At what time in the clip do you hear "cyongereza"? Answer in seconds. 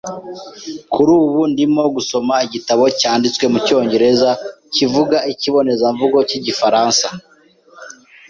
3.67-4.29